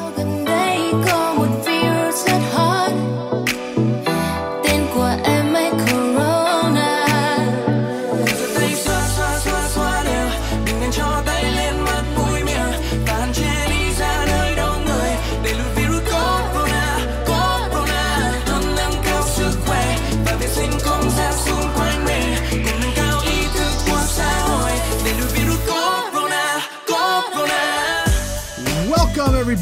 [0.00, 0.23] gần đây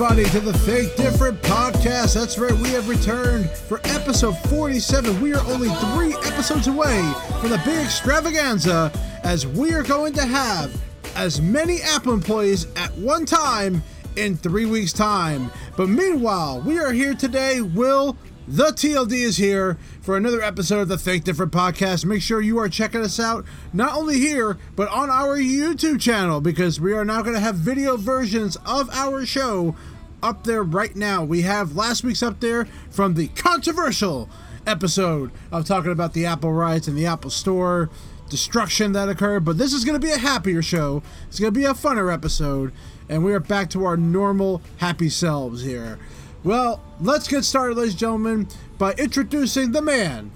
[0.03, 2.15] everybody, to the Think Different podcast.
[2.15, 5.20] That's right, we have returned for episode 47.
[5.20, 7.01] We are only three episodes away
[7.41, 8.91] from the big extravaganza
[9.23, 10.77] as we are going to have
[11.15, 13.80] as many Apple employees at one time
[14.16, 15.52] in three weeks' time.
[15.77, 17.61] But meanwhile, we are here today.
[17.61, 18.16] Will
[18.48, 22.05] the TLD is here for another episode of the Think Different podcast.
[22.05, 26.41] Make sure you are checking us out not only here, but on our YouTube channel
[26.41, 29.77] because we are now going to have video versions of our show
[30.23, 31.25] up there right now.
[31.25, 34.29] We have last week's up there from the controversial
[34.67, 37.91] episode of talking about the Apple riots and the Apple Store
[38.29, 39.45] destruction that occurred.
[39.45, 41.03] But this is going to be a happier show.
[41.29, 42.73] It's going to be a funner episode.
[43.09, 45.98] And we are back to our normal happy selves here.
[46.45, 48.48] Well, let's get started, ladies and gentlemen,
[48.79, 50.33] by introducing the man.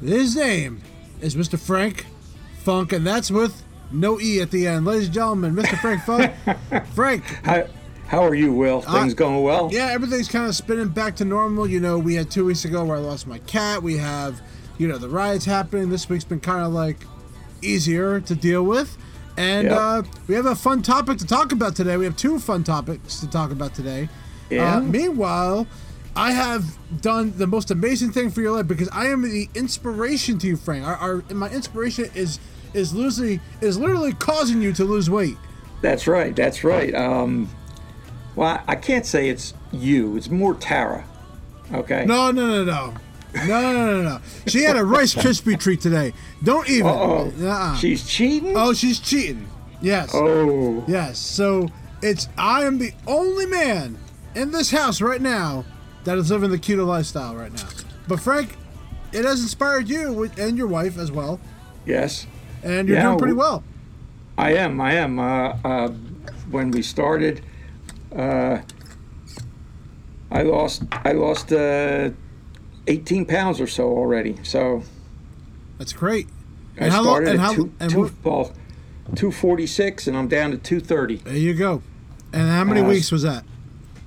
[0.00, 0.82] His name
[1.20, 1.58] is Mr.
[1.58, 2.06] Frank
[2.62, 4.84] Funk, and that's with no E at the end.
[4.84, 5.78] Ladies and gentlemen, Mr.
[5.78, 6.86] Frank Funk.
[6.94, 7.66] Frank, How,
[8.12, 8.82] how are you, Will?
[8.82, 9.70] Things Uh, going well?
[9.72, 11.66] yeah, everything's kind of spinning back to normal.
[11.66, 13.82] You know, we had two weeks ago where I lost my cat.
[13.82, 14.40] We have,
[14.76, 15.88] you know, the riots happening.
[15.88, 16.98] This week's been kind of like
[17.62, 18.98] easier to deal with.
[19.38, 19.78] And Yep.
[19.80, 21.96] uh, we have a fun topic to talk about today.
[21.96, 24.10] We have two fun topics to talk about today.
[24.50, 24.76] Yeah.
[24.76, 25.66] Uh, meanwhile,
[26.14, 26.64] I have
[27.00, 30.56] done the most amazing thing for your life because I am the inspiration to you,
[30.56, 30.86] Frank.
[30.86, 32.38] Our, our my inspiration is
[32.74, 35.38] is losing is literally causing you to lose weight.
[35.80, 36.36] That's right.
[36.36, 36.94] That's right.
[36.94, 37.48] Um,
[38.36, 40.16] well, I can't say it's you.
[40.16, 41.04] It's more Tara.
[41.72, 42.04] Okay.
[42.06, 42.94] No, no, no, no.
[43.34, 44.20] No, no, no, no.
[44.46, 46.12] She had a Rice Krispie treat today.
[46.42, 46.86] Don't even.
[46.86, 47.76] Oh, Uh-uh.
[47.76, 48.52] she's cheating.
[48.56, 49.48] oh, she's cheating.
[49.80, 50.10] Yes.
[50.14, 50.84] Oh.
[50.86, 51.18] Yes.
[51.18, 51.68] So
[52.02, 53.96] it's I am the only man
[54.34, 55.64] in this house right now
[56.04, 57.68] that is living the keto lifestyle right now.
[58.06, 58.54] But Frank,
[59.12, 61.40] it has inspired you and your wife as well,
[61.86, 62.26] Yes,
[62.62, 63.62] and you're Yeah, doing pretty well.
[64.36, 64.80] I am.
[64.80, 65.18] I am.
[65.18, 65.88] Uh, uh,
[66.50, 67.42] when we started,
[68.16, 68.60] uh,
[70.30, 70.82] I lost.
[70.92, 72.10] I lost uh,
[72.86, 74.38] 18 pounds or so already.
[74.42, 74.82] So
[75.78, 76.28] That's great.
[76.80, 78.52] I And how long- started and at how- two, and two, what- well,
[79.14, 81.16] 246, and I'm down to 230.
[81.16, 81.82] There you go.
[82.32, 83.44] And how many Uh, weeks was that?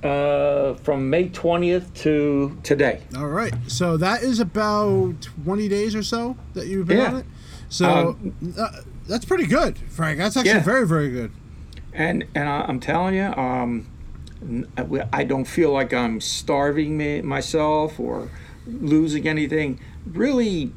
[0.03, 3.01] Uh, from May 20th to today.
[3.17, 3.53] All right.
[3.67, 7.07] So that is about 20 days or so that you've been Yeah.
[7.09, 7.25] on it.
[7.69, 8.15] So
[8.57, 8.67] uh,
[9.07, 10.17] that's pretty good, Frank.
[10.19, 10.63] That's actually Yeah.
[10.63, 11.31] very, very good.
[11.93, 13.87] And and I, I'm telling you, um,
[15.11, 18.29] I don't feel like I'm starving me, myself or
[18.67, 19.79] losing anything.
[20.05, 20.71] Really,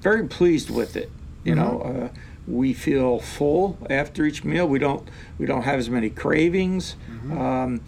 [0.00, 1.10] very pleased with it.
[1.44, 1.80] You know,
[2.12, 2.18] uh,
[2.48, 4.66] we feel full after each meal.
[4.68, 5.08] We don't
[5.38, 6.96] we don't have as many cravings.
[7.30, 7.80] Um,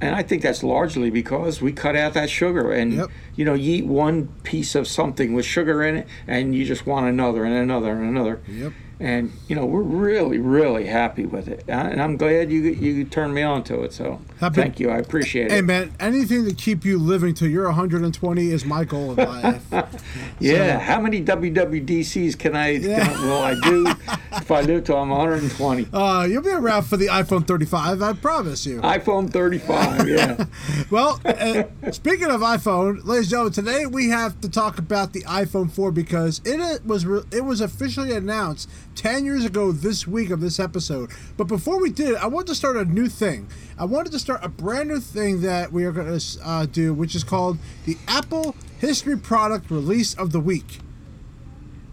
[0.00, 2.72] and I think that's largely because we cut out that sugar.
[2.72, 3.08] And Yep.
[3.36, 6.86] you know, you eat one piece of something with sugar in it, and you just
[6.86, 8.40] want another and another and another.
[8.48, 8.72] Yep.
[9.00, 13.32] And you know, we're really, really happy with it, and I'm glad you you turned
[13.32, 13.94] me on to it.
[13.94, 17.48] So Happy- thank you, I appreciate it Hey man, anything to keep you living till
[17.48, 19.64] you're 120 is my goal in life.
[20.38, 23.06] yeah, so- how many WWDCs can I Yeah.
[23.08, 23.86] can, will I do
[24.32, 25.88] if I live till I'm 120?
[25.94, 28.80] uh, you'll be around for the iPhone 35, I promise you.
[28.82, 30.44] iPhone 35, yeah.
[30.90, 35.22] Well, uh, speaking of iPhone, ladies and gentlemen, today we have to talk about the
[35.22, 40.06] iPhone 4 because it uh, was re- it was officially announced 10 years ago this
[40.06, 41.10] week of this episode.
[41.36, 43.48] But before we did, I wanted to start a new thing.
[43.78, 46.92] I wanted to start a brand new thing that we are going to uh, do,
[46.92, 50.80] which is called the Apple History Product Release of the Week.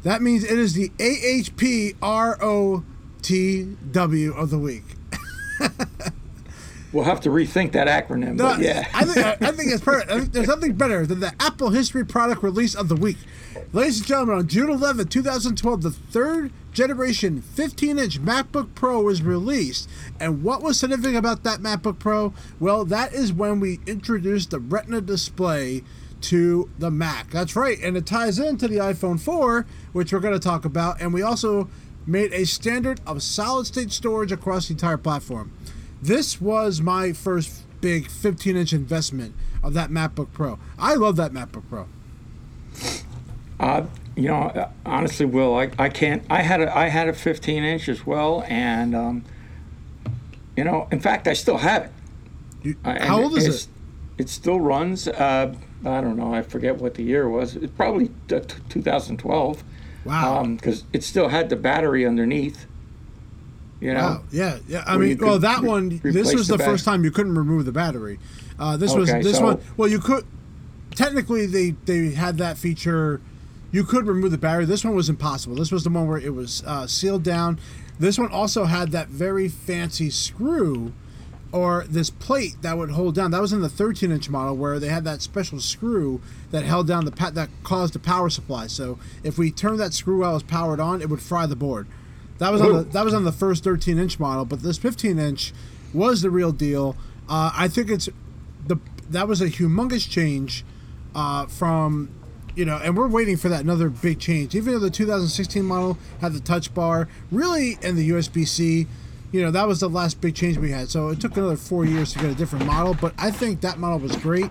[0.04, 2.84] That means it is the AHPROTW
[4.36, 4.84] of the week.
[6.94, 8.88] We'll have to rethink that acronym, No, but yeah.
[8.94, 10.10] I think I think it's perfect.
[10.10, 13.18] I think there's nothing better than the Apple History Product Release of the Week.
[13.74, 19.90] Ladies and gentlemen, on June 11, 2012, the third generation 15-inch MacBook Pro was released.
[20.20, 22.36] And what was significant about that MacBook Pro?
[22.60, 25.84] Well, that is when we introduced the Retina display
[26.22, 27.32] to the Mac.
[27.32, 31.02] That's right, and it ties into the iPhone 4, which we're going to talk about.
[31.02, 31.68] And we also
[32.06, 35.52] made a standard of solid-state storage across the entire platform.
[36.00, 39.34] This was my first big 15 inch investment
[39.64, 40.60] of that MacBook Pro.
[40.78, 41.88] I love that MacBook Pro.
[43.60, 43.88] Uh,
[44.18, 46.24] you know, honestly, Will, I, I can't.
[46.30, 49.24] I had a I had a 15 inch as well, and um,
[50.56, 51.92] you know, in fact, I still have it.
[52.64, 53.68] You- Uh, how old is it?
[54.18, 55.08] It still runs.
[55.08, 55.54] Uh,
[55.86, 56.34] I don't know.
[56.34, 57.56] I forget what the year was.
[57.56, 59.64] It's probably t- 2012
[60.06, 60.44] Wow.
[60.46, 62.66] because it still had the battery underneath.
[63.80, 64.00] You know.
[64.00, 64.24] Wow.
[64.32, 64.84] Yeah, yeah.
[64.88, 66.00] I mean, well, that re- one.
[66.04, 68.18] This was the, the first time you couldn't remove the battery.
[68.58, 69.62] Uh, this was this so- one.
[69.78, 70.26] Well, you could.
[70.96, 73.22] Technically, they they had that feature.
[73.72, 74.66] You could remove the battery.
[74.66, 75.56] This one was impossible.
[75.56, 77.60] This was the one where it was uh, sealed down.
[78.00, 80.94] This one also had that very fancy screw,
[81.52, 83.32] or this plate that would hold down.
[83.32, 86.22] That was in the 13 inch model where they had that special screw
[86.52, 88.68] that held down the pa- that caused the power supply.
[88.68, 91.56] So if we turned that screw while it was powered on, it would fry the
[91.56, 91.88] board.
[92.38, 95.18] That was on the that was on the first 13 inch model, but this 15
[95.18, 95.54] inch
[95.94, 96.96] was the real deal.
[97.28, 98.08] Uh, I think it's
[98.66, 98.78] the
[99.10, 100.64] that was a humongous change
[101.16, 102.10] uh, from
[102.58, 104.56] you know, and we're waiting for that another big change.
[104.56, 108.88] Even though the 2016 model had the touch bar, really, and the USB C,
[109.32, 110.90] you know, that was the last big change we had.
[110.90, 113.78] So it took another four years to get a different model, but I think that
[113.78, 114.50] model was great.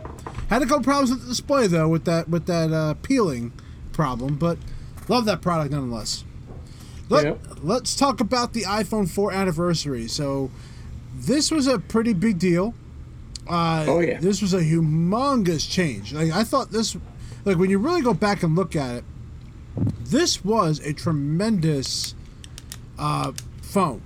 [0.48, 3.52] Had a couple problems with the display though, with that with that uh, peeling
[3.92, 4.56] problem, but
[5.08, 6.24] love that product nonetheless.
[7.08, 7.40] Let, Yep.
[7.62, 10.08] Let's talk about the iPhone 4 anniversary.
[10.08, 10.50] So,
[11.14, 12.74] this was a pretty big deal.
[13.48, 14.18] Uh, Oh, yeah.
[14.18, 16.12] This was a humongous change.
[16.12, 16.96] Like I thought this,
[17.46, 19.04] like when you really go back and look at it,
[20.00, 22.14] this was a tremendous
[22.98, 23.32] uh,
[23.62, 24.02] phone.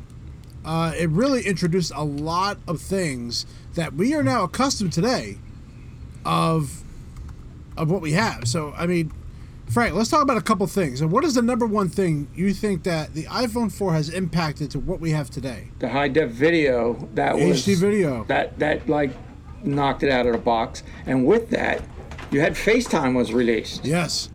[0.64, 5.38] Uh, it really introduced a lot of things that we are now accustomed today
[6.25, 6.82] of
[7.76, 8.46] of what we have.
[8.46, 9.10] So I mean,
[9.70, 11.00] Frank, let's talk about a couple things.
[11.00, 14.70] And what is the number one thing you think that the iPhone 4 has impacted
[14.72, 15.70] to what we have today?
[15.78, 18.25] the high def video that was HD video.
[18.25, 19.12] that that like
[19.64, 21.82] knocked it out of the box and with that
[22.31, 24.31] you had FaceTime was released Yes.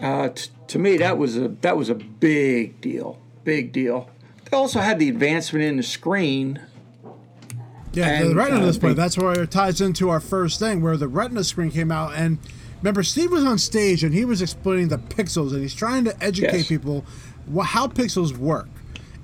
[0.00, 4.10] uh, t- to me that was a that was a big deal big deal
[4.50, 6.60] they also had the advancement in the screen
[7.92, 8.90] Yeah, the And, Retina uh, display.
[8.90, 12.12] they- That's where it ties into our first thing, where the Retina screen came out.
[12.14, 12.38] And
[12.82, 16.14] remember, Steve was on stage and he was explaining the pixels, and he's trying to
[16.22, 16.68] educate Yes.
[16.68, 17.04] people
[17.64, 18.68] how pixels work.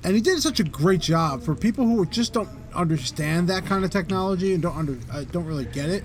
[0.03, 3.85] And he did such a great job for people who just don't understand that kind
[3.85, 6.03] of technology and don't under uh, don't really get it.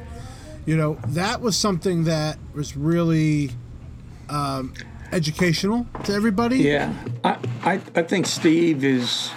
[0.65, 3.51] You know, that was something that was really
[4.29, 4.73] um,
[5.11, 6.57] educational to everybody.
[6.57, 9.31] yeah I, I I think Steve is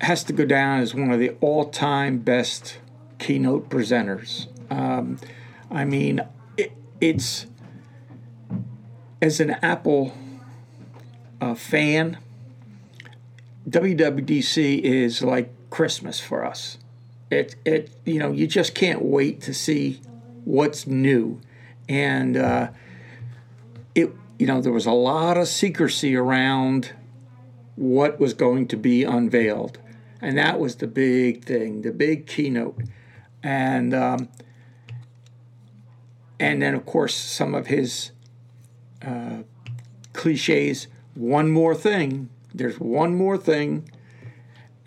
[0.00, 2.78] has to go down as one of the all-time best
[3.18, 5.18] keynote presenters um,
[5.70, 6.20] I mean
[6.58, 7.46] it, it's
[9.22, 10.14] as an Apple
[11.40, 12.18] uh, fan
[13.68, 16.78] WWDC is like Christmas for us.
[17.30, 20.00] It it you know you just can't wait to see
[20.44, 21.40] what's new,
[21.88, 22.70] and uh,
[23.94, 26.92] it you know there was a lot of secrecy around
[27.76, 29.78] what was going to be unveiled,
[30.20, 32.78] and that was the big thing, the big keynote,
[33.42, 34.28] and um,
[36.40, 38.10] and then of course some of his
[39.06, 39.42] uh,
[40.12, 40.88] cliches.
[41.14, 42.28] One more thing.
[42.54, 43.88] There's one more thing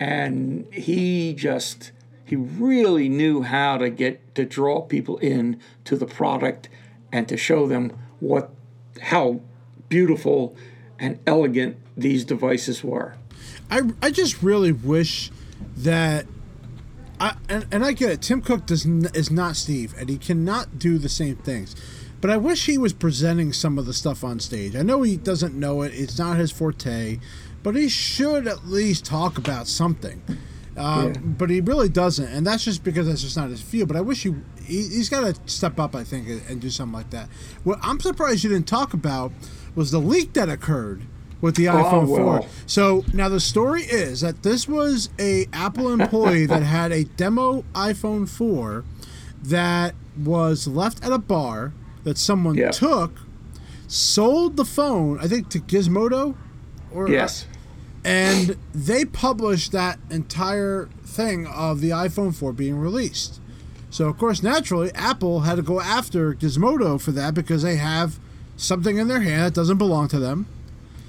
[0.00, 1.92] and he just
[2.24, 6.68] he really knew how to get to draw people in to the product
[7.12, 8.50] and to show them what
[9.02, 9.40] how
[9.88, 10.56] beautiful
[10.98, 13.14] and elegant these devices were
[13.70, 15.30] I, I just really wish
[15.76, 16.26] that
[17.20, 18.22] I and, and I get it.
[18.22, 21.74] Tim Cook does n- is not Steve, and he cannot do the same things.
[22.20, 24.74] But I wish he was presenting some of the stuff on stage.
[24.74, 27.18] I know he doesn't know it; it's not his forte,
[27.62, 30.22] but he should at least talk about something.
[30.76, 31.20] Um, Yeah.
[31.20, 33.88] But he really doesn't, and that's just because that's just not his field.
[33.88, 36.70] But I wish he, he he's got to step up, I think, and, and do
[36.70, 37.28] something like that.
[37.62, 39.32] What I'm surprised you didn't talk about
[39.74, 41.02] was the leak that occurred
[41.40, 42.20] with the iPhone 4.
[42.20, 42.46] Oh, well.
[42.66, 47.64] So now the story is that this was a Apple employee that had a demo
[47.74, 48.84] iPhone 4
[49.42, 51.72] that was left at a bar
[52.04, 52.70] that someone Yeah.
[52.70, 53.20] took,
[53.86, 56.34] sold the phone, I think to Gizmodo,
[56.92, 57.46] or yes
[58.04, 63.40] and they published that entire thing of the iPhone 4 being released.
[63.90, 68.18] So of course, naturally, Apple had to go after Gizmodo for that because they have
[68.56, 70.46] something in their hand that doesn't belong to them.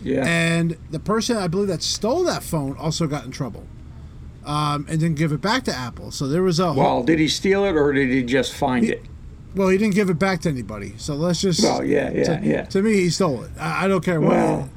[0.03, 3.65] yeah And the person I believe that stole that phone also got in trouble,
[4.45, 6.11] um, and didn't give it back to Apple.
[6.11, 8.85] So there was a whole, well did he steal it or did he just find
[8.85, 9.03] it
[9.55, 10.95] well, he didn't give it back to anybody.
[10.97, 13.51] So let's just well yeah yeah to, yeah to me, he stole it.
[13.59, 14.31] I, I don't care what.
[14.31, 14.69] Well.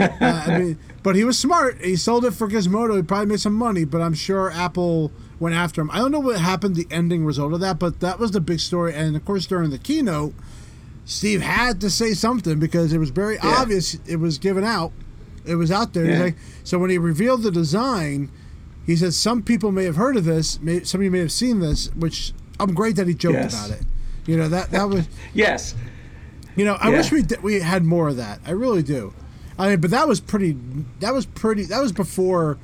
[0.00, 1.80] uh, I mean, but he was smart.
[1.80, 2.96] He sold it for Gizmodo.
[2.96, 5.90] He probably made some money, but I'm sure Apple went after him.
[5.92, 8.58] I don't know what happened, the ending result of that, but that was the big
[8.58, 8.92] story.
[8.94, 10.34] And of course, during the keynote,
[11.04, 13.54] Steve had to say something because it was very Yeah.
[13.58, 14.92] obvious it was given out.
[15.44, 16.06] It was out there.
[16.06, 16.18] Yeah.
[16.22, 18.30] like, so when he revealed the design,
[18.86, 21.32] he said some people may have heard of this, may, some of you may have
[21.32, 23.52] seen this, which I'm great that he joked Yes.
[23.66, 23.84] about it.
[24.26, 25.74] You know that that was Yes.
[26.56, 26.96] you know I Yeah.
[26.96, 28.40] wish we d- we had more of that.
[28.46, 29.12] I really do.
[29.58, 30.56] I mean, but that was pretty.
[31.00, 31.64] That was pretty.
[31.64, 32.58] That was before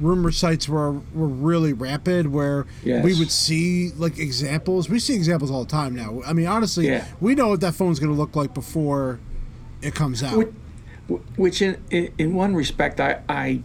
[0.00, 3.04] rumor sites were were really rapid where Yes.
[3.04, 4.88] we would see like examples.
[4.88, 6.22] We see examples all the time now.
[6.26, 7.04] I mean, honestly, Yeah.
[7.20, 9.20] we know what that phone's going to look like before
[9.82, 10.36] it comes out.
[10.38, 10.48] Which,
[11.36, 13.62] which in, in in one respect I I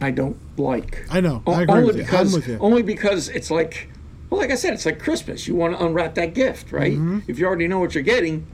[0.00, 1.06] I don't like.
[1.10, 1.42] I know.
[1.46, 2.02] O- I agree only with you.
[2.04, 3.88] I'm because only because it's like
[4.30, 5.46] well, like I said, it's like Christmas.
[5.46, 6.94] You want to unwrap that gift, right?
[6.94, 7.20] Mm-hmm.
[7.28, 8.44] If you already know what you're getting,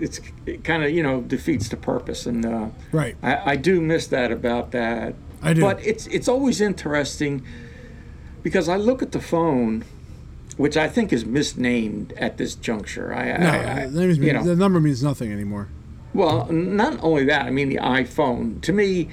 [0.00, 2.26] it's it kind of you know defeats the purpose.
[2.26, 3.16] And uh, Right.
[3.22, 5.14] I, I do miss that about that.
[5.42, 5.60] I do.
[5.60, 7.42] But it's it's always interesting
[8.42, 9.84] because I look at the phone,
[10.56, 13.14] which I think is misnamed at this juncture.
[13.14, 14.44] I, no, I, the, names you mean, know.
[14.44, 15.68] the number means nothing anymore.
[16.12, 18.60] Well, not only that, I mean the iPhone.
[18.62, 19.08] To me,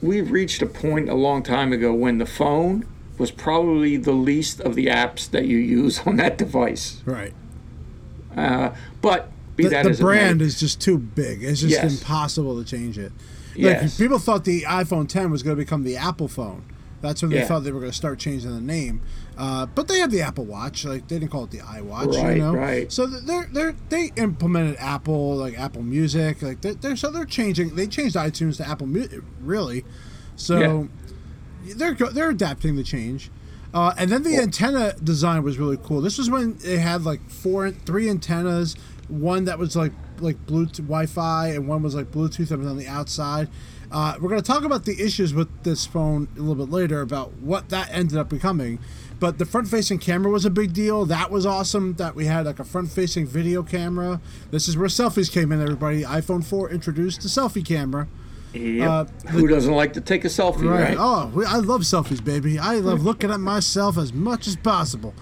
[0.00, 2.86] we've reached a point a long time ago when the phone
[3.18, 7.02] was probably the least of the apps that you use on that device.
[7.04, 7.34] Right.
[8.36, 11.42] Uh, but be The, that the brand is just too big.
[11.42, 12.00] It's just Yes.
[12.00, 13.12] impossible to change it.
[13.54, 13.96] Like Yes.
[13.96, 16.62] people thought the iPhone 10 was going to become the Apple phone.
[17.02, 17.46] That's when they Yeah.
[17.46, 19.00] thought they were going to start changing the name.
[19.38, 20.84] Uh, but they have the Apple Watch.
[20.84, 22.14] Like they didn't call it the iWatch.
[22.22, 22.54] Right, you know.
[22.54, 22.90] right.
[22.90, 26.40] So they're they they implemented Apple like Apple Music.
[26.42, 27.74] Like they're, they're so they're changing.
[27.76, 29.20] They changed iTunes to Apple Music.
[29.42, 29.84] Really.
[30.36, 30.88] So
[31.76, 33.30] they're they're adapting the change.
[33.74, 36.00] Uh, and then the antenna design was really cool.
[36.00, 38.74] This was when they had like four, three antennas.
[39.08, 42.76] One that was like like Bluetooth Wi-Fi, and one was like Bluetooth that was on
[42.76, 43.48] the outside.
[43.90, 47.02] Uh, we're going to talk about the issues with this phone a little bit later
[47.02, 48.80] about what that ended up becoming.
[49.20, 51.06] But the front-facing camera was a big deal.
[51.06, 51.94] That was awesome.
[51.94, 54.20] That we had like a front-facing video camera.
[54.50, 55.62] This is where selfies came in.
[55.62, 58.08] Everybody, iPhone 4 introduced the selfie camera.
[58.52, 58.88] Yep.
[58.90, 60.96] uh, who doesn't like to take a selfie, right?
[60.98, 62.58] Oh, we, I love selfies, baby.
[62.58, 65.14] I love looking at myself as much as possible.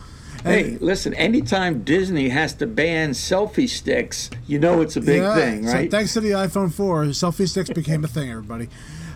[0.44, 5.34] Hey, listen, anytime Disney has to ban selfie sticks, you know it's a big Yeah,
[5.34, 5.90] thing, right?
[5.90, 8.68] So thanks to the iPhone 4, selfie sticks became a thing, everybody.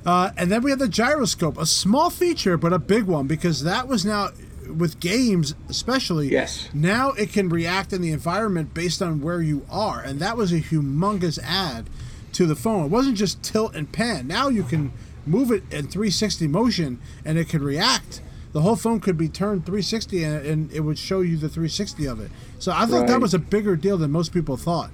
[0.07, 3.63] Uh, and then we had the gyroscope, a small feature, but a big one because
[3.63, 4.31] that was now
[4.75, 6.29] with games, especially.
[6.29, 6.71] Yes.
[6.73, 10.51] Now it can react in the environment based on where you are, and that was
[10.53, 11.91] a humongous add
[12.33, 12.87] to the phone.
[12.87, 14.27] It wasn't just tilt and pan.
[14.27, 14.93] Now you can
[15.27, 18.23] move it in 360 motion, and it can react.
[18.59, 22.07] The whole phone could be turned 360, and, and it would show you the 360
[22.07, 22.29] of it.
[22.59, 24.91] So I thought that was a bigger deal than most people thought.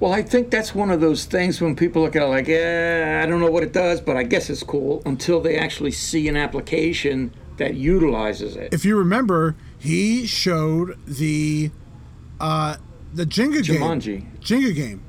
[0.00, 3.20] Well, I think that's one of those things when people look at it like, yeah,
[3.22, 6.28] I don't know what it does, but I guess it's cool until they actually see
[6.28, 8.72] an application that utilizes it.
[8.72, 11.70] if you remember, he showed the
[12.40, 12.76] uh
[13.12, 13.82] the Jenga game.
[13.82, 14.26] Jumanji.
[14.40, 15.02] Jenga game.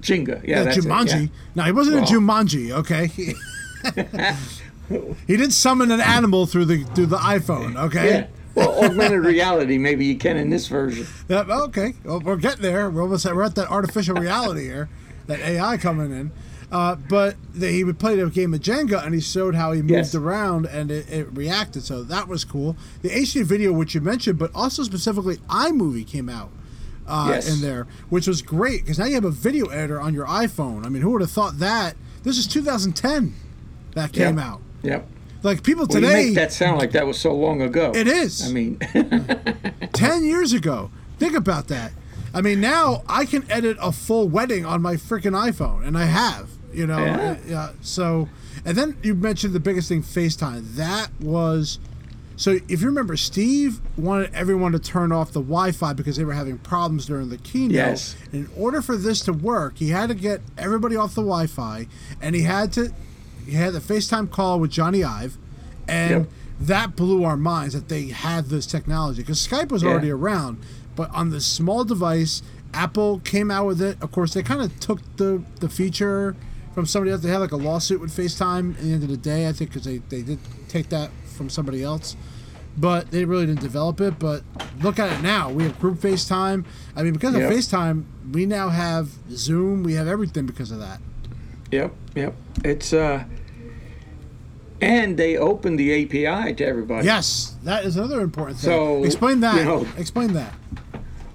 [0.00, 1.20] Jenga, yeah, Yeah, that's it, Jumanji.
[1.24, 1.28] yeah.
[1.56, 2.04] No, he wasn't Well.
[2.04, 3.34] a Jumanji, okay?
[5.26, 8.08] he did summon an animal through the through the iPhone, okay?
[8.10, 8.26] Yeah.
[8.54, 11.06] Well, augmented reality, maybe you can in this version.
[11.28, 11.94] Yeah, okay.
[12.04, 12.90] Well, we're getting there.
[12.90, 14.88] We're almost we're at that artificial reality here,
[15.26, 16.32] that AI coming in.
[16.72, 19.80] Uh, but the, he would play a game of Jenga, and he showed how he
[19.80, 20.14] moved Yes.
[20.14, 21.82] around and it, it reacted.
[21.84, 22.76] So that was cool.
[23.02, 26.50] The HD video, which you mentioned, but also specifically iMovie came out
[27.06, 27.48] uh, Yes.
[27.48, 30.84] in there, which was great because now you have a video editor on your iPhone.
[30.84, 31.96] I mean, who would have thought that?
[32.22, 33.34] This is 2010
[33.94, 34.44] that came Yep.
[34.46, 34.60] out.
[34.82, 35.06] Yep.
[35.42, 37.92] Like people Well, you today, make that sound like that was so long ago.
[37.94, 38.48] It is.
[38.48, 38.78] I mean,
[39.92, 40.90] 10 years ago.
[41.18, 41.92] Think about that.
[42.34, 46.04] I mean, now I can edit a full wedding on my freaking iPhone, and I
[46.04, 46.98] have, you know.
[47.04, 47.36] Yeah.
[47.46, 47.70] Yeah.
[47.80, 48.28] So,
[48.64, 50.74] and then you mentioned the biggest thing FaceTime.
[50.74, 51.78] That was.
[52.36, 56.24] So, if you remember, Steve wanted everyone to turn off the Wi Fi because they
[56.24, 57.74] were having problems during the keynote.
[57.74, 58.14] Yes.
[58.32, 61.88] In order for this to work, he had to get everybody off the Wi Fi,
[62.20, 62.92] and he had to.
[63.48, 65.38] He had the FaceTime call with Jony Ive,
[65.88, 66.30] and Yep.
[66.60, 69.90] that blew our minds that they had this technology because Skype was Yeah.
[69.90, 70.58] already around,
[70.94, 72.42] but on this small device,
[72.74, 73.96] Apple came out with it.
[74.02, 76.36] Of course, they kind of took the the feature
[76.74, 77.22] from somebody else.
[77.22, 79.70] They had like a lawsuit with FaceTime at the end of the day, I think,
[79.70, 80.38] because they, they did
[80.68, 82.14] take that from somebody else.
[82.76, 84.18] But they really didn't develop it.
[84.20, 84.42] But
[84.82, 85.50] look at it now.
[85.50, 86.64] We have group FaceTime.
[86.94, 87.50] I mean, because Yep.
[87.50, 89.82] of FaceTime, we now have Zoom.
[89.82, 91.00] We have everything because of that.
[91.72, 92.34] yep, yep.
[92.64, 93.24] It's uh,
[94.80, 97.06] and they opened the API to everybody.
[97.06, 98.70] Yes, that is another important thing.
[98.70, 99.56] So, Explain that.
[99.56, 100.54] you know- Explain that.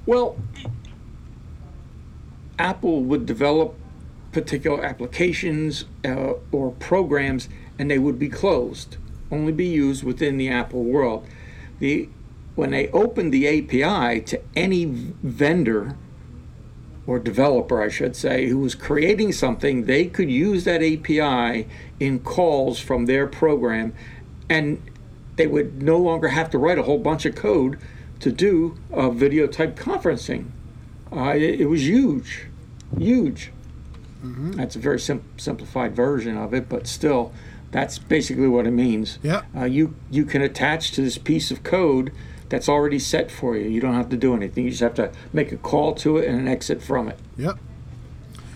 [0.06, 0.38] Well,
[2.60, 3.76] Apple would develop
[4.32, 8.98] particular applications uh, or programs, and they would be closed,
[9.32, 11.26] only be used within the Apple world.
[11.80, 12.10] The
[12.56, 15.98] when they opened the API to any vendor
[17.06, 21.68] or developer, I should say, who was creating something, they could use that API
[22.00, 23.94] in calls from their program,
[24.50, 24.82] and
[25.36, 27.78] they would no longer have to write a whole bunch of code
[28.20, 30.46] to do uh, video type conferencing.
[31.12, 32.48] Uh, it, it was huge,
[32.98, 33.52] huge.
[34.52, 37.34] That's a very sim- simplified version of it, but still,
[37.72, 39.20] that's basically what it means.
[39.22, 39.42] Yeah.
[39.56, 42.14] Uh, you you can attach to this piece of code
[42.50, 43.70] that's already set for you.
[43.70, 44.66] You don't have to do anything.
[44.66, 47.18] You just have to make a call to it and an exit from it.
[47.38, 47.58] Yep.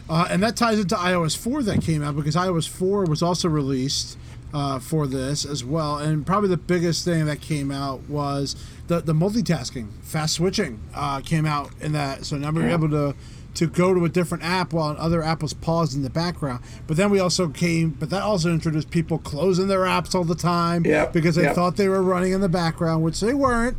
[0.10, 3.50] Uh, and that ties into iOS 4 that came out because iOS 4 was also
[3.50, 4.17] released
[4.53, 5.98] uh, for this as well.
[5.98, 8.56] And probably the biggest thing that came out was
[8.88, 12.25] the, the multitasking, fast switching uh, came out in that.
[12.25, 13.15] So now we're able to
[13.57, 16.63] to go to a different app while another app was paused in the background.
[16.85, 20.35] But then we also came, but that also introduced people closing their apps all the
[20.35, 21.55] time Yep, because they yep.
[21.55, 23.75] thought they were running in the background, which they weren't.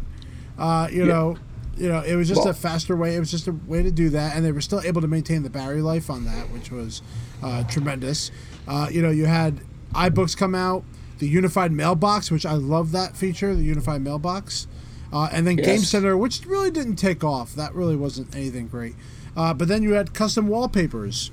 [0.58, 1.36] Uh, you know,
[1.76, 3.14] you know, it was just Well- a faster way.
[3.14, 5.44] It was just a way to do that, and they were still able to maintain
[5.44, 7.00] the battery life on that, which was
[7.40, 8.32] uh, tremendous.
[8.66, 9.60] Uh, you know, you had
[9.94, 10.82] iBooks come out,
[11.20, 14.66] the unified mailbox, which I love that feature, the unified mailbox,
[15.12, 17.54] uh, and then Game Center, which really didn't take off.
[17.54, 18.96] That really wasn't anything great.
[19.38, 21.30] Uh, but then you had custom wallpapers.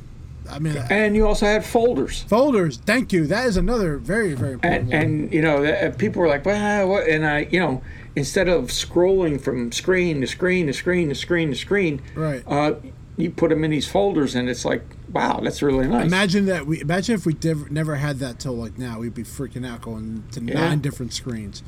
[0.48, 2.22] I mean, And you also had folders.
[2.22, 2.78] folders.
[2.78, 3.26] Thank you.
[3.26, 6.88] That is another very, very important And, and you know, uh, people were like, "Well,
[6.88, 7.82] what?" And I, you know,
[8.16, 12.44] instead of scrolling from screen to screen to screen to screen to screen, Right.
[12.46, 12.76] Uh,
[13.18, 16.06] you put them in these folders, and it's like, wow, that's really nice.
[16.06, 19.24] Imagine that we imagine if we div- never had that till like now, we'd be
[19.24, 20.54] freaking out going to Yeah.
[20.56, 21.64] nine different screens.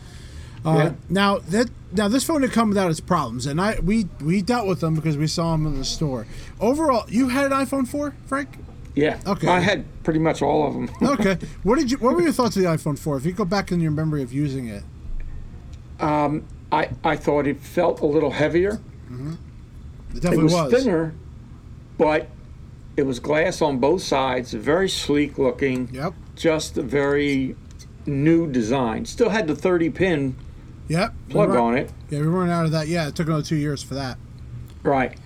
[0.65, 0.91] Uh, Yeah.
[1.09, 4.67] Now that now this phone had come without its problems, and I we we dealt
[4.67, 6.25] with them because we saw them in the store.
[6.59, 8.49] Overall, you had an iPhone four, Frank.
[8.95, 9.19] yeah.
[9.25, 9.47] Okay.
[9.47, 10.89] I had pretty much all of them.
[11.13, 11.37] Okay.
[11.63, 11.97] what did you?
[11.97, 13.15] What were your thoughts of the iPhone four?
[13.17, 14.83] If you go back in your memory of using it,
[15.99, 18.79] I I thought it felt a little heavier.
[19.09, 20.73] it It definitely was, was.
[20.73, 21.13] thinner,
[21.97, 22.29] but
[22.97, 25.89] it was glass on both sides, very sleek looking.
[25.93, 26.13] Yep.
[26.35, 27.55] Just a very
[28.05, 29.05] new design.
[29.05, 30.35] Still had the 30 pin
[30.87, 31.13] Yep.
[31.29, 31.91] Plug weren't- on it.
[32.09, 32.87] Yeah, we weren't out of that.
[32.87, 34.17] Yeah, it took another two years for that.
[34.83, 35.17] Right.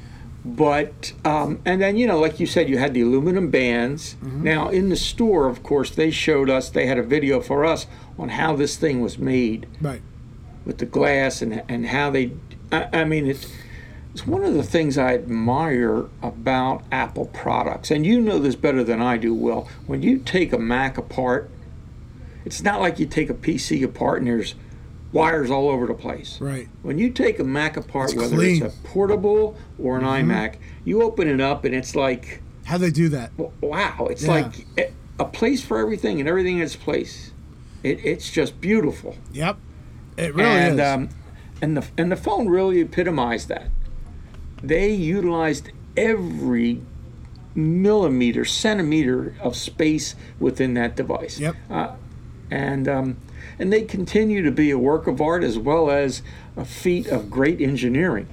[0.43, 4.15] But, um, and then, you know, like you said, you had the aluminum bands.
[4.15, 4.43] Mm-hmm.
[4.43, 7.85] Now, in the store, of course, they showed us, they had a video for us
[8.17, 10.01] on how this thing was made Right.
[10.65, 12.31] with the glass and, and how they,
[12.71, 13.53] I, I mean, it's,
[14.15, 17.91] it's one of the things I admire about Apple products.
[17.91, 19.69] And you know this better than I do, Will.
[19.85, 21.51] When you take a Mac apart,
[22.45, 24.55] it's not like you take a PC apart and there's
[25.11, 26.39] wires all over the place.
[26.39, 26.67] Right.
[26.83, 28.63] When you take a Mac apart, It's whether clean.
[28.63, 32.85] it's a portable or an iMac, you open it up and it's like, How do
[32.85, 33.31] they do that?
[33.61, 34.31] wow, it's Yeah.
[34.31, 37.31] like a- a place for everything and everything in its place.
[37.83, 39.15] It, it's just beautiful.
[39.33, 39.57] Yep.
[40.17, 40.85] It really and is.
[40.85, 41.09] um,
[41.61, 43.69] and the and the phone really epitomized that.
[44.63, 46.81] They utilized every
[47.55, 51.39] millimeter, centimeter of space within that device.
[51.39, 51.55] Yep.
[51.69, 51.95] Uh,
[52.49, 53.17] and um,
[53.61, 56.23] and they continue to be a work of art as well as
[56.57, 58.27] a feat of great engineering.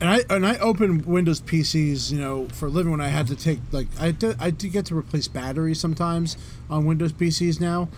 [0.00, 3.26] And I and I opened Windows PCs, you know, for a living when I had
[3.26, 6.36] to take like I did I do get to replace batteries sometimes
[6.70, 7.88] on Windows PCs now.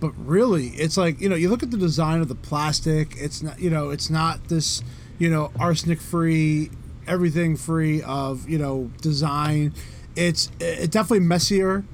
[0.00, 3.42] But really, it's like, you know, you look at the design of the plastic, it's
[3.42, 4.82] not you know, it's not this,
[5.18, 6.70] you know, arsenic free,
[7.06, 9.74] everything free of, you know, design.
[10.16, 11.84] It's it's definitely messier.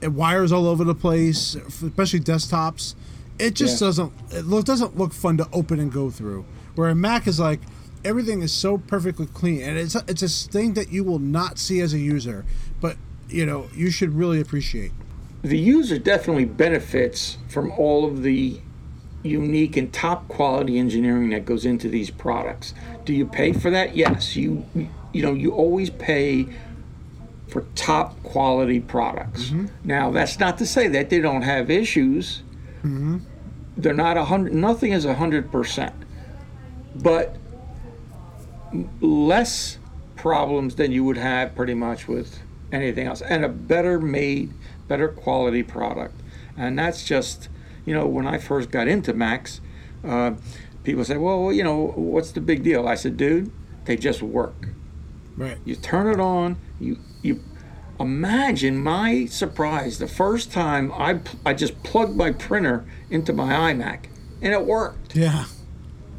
[0.00, 2.94] It wires all over the place, especially desktops.
[3.42, 3.86] It just Yeah.
[3.88, 6.44] doesn't it look, doesn't look fun to open and go through.
[6.74, 7.60] Where a Mac is like
[8.04, 11.58] everything is so perfectly clean, and it's a, it's a thing that you will not
[11.58, 12.44] see as a user,
[12.80, 12.96] but
[13.28, 14.92] you know you should really appreciate.
[15.42, 18.60] the user definitely benefits from all of the
[19.24, 22.74] unique and top quality engineering that goes into these products.
[23.04, 23.96] Do you pay for that?
[23.96, 24.36] Yes.
[24.36, 24.64] You
[25.12, 26.46] you know, you always pay
[27.48, 29.46] for top quality products.
[29.50, 29.66] Mm-hmm.
[29.84, 32.42] Now, that's not to say that they don't have issues.
[32.82, 33.18] Mm-hmm.
[33.76, 34.54] They're not a hundred.
[34.54, 35.94] Nothing is a hundred percent,
[36.94, 37.36] but
[39.00, 39.78] less
[40.16, 44.52] problems than you would have pretty much with anything else, and a better made,
[44.88, 46.20] better quality product.
[46.56, 47.48] And that's just,
[47.84, 49.60] you know, when I first got into Macs,
[50.04, 50.34] uh,
[50.84, 52.86] people say, well, you know, what's the big deal?
[52.86, 53.50] I said, dude,
[53.84, 54.68] they just work.
[55.36, 55.58] Right.
[55.64, 56.56] You turn it on.
[56.78, 57.42] You you
[58.02, 64.06] imagine my surprise the first time I I just plugged my printer into my iMac
[64.42, 65.16] and it worked.
[65.16, 65.46] Yeah.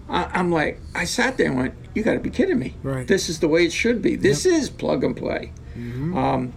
[0.10, 2.76] I, I'm like I sat there and went, you got to be kidding me.
[2.82, 3.08] Right.
[3.08, 4.16] This is the way it should be.
[4.16, 5.52] This is plug and play.
[5.76, 6.54] Um,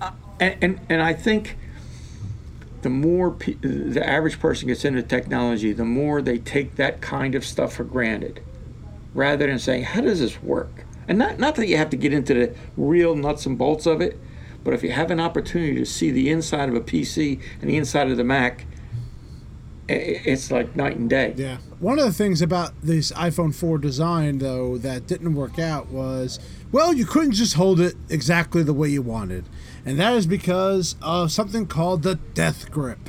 [0.00, 1.56] uh, and, and and I think
[2.82, 7.34] the more pe- the average person gets into technology, the more they take that kind
[7.34, 8.40] of stuff for granted,
[9.14, 10.84] rather than saying, "How does this work?
[11.08, 14.00] And not not that you have to get into the real nuts and bolts of
[14.00, 14.18] it,
[14.66, 17.76] but if you have an opportunity to see the inside of a PC and the
[17.76, 18.66] inside of the Mac,
[19.88, 21.34] it's like night and day.
[21.36, 21.58] Yeah.
[21.78, 26.40] One of the things about this iPhone 4 design, though, that didn't work out was,
[26.72, 29.48] well, you couldn't just hold it exactly the way you wanted.
[29.84, 33.08] And that is because of something called the death grip